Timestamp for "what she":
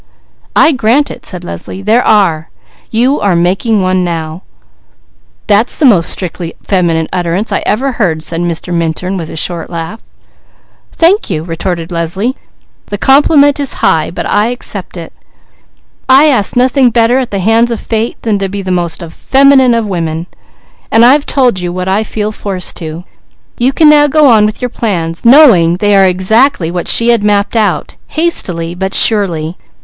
26.71-27.09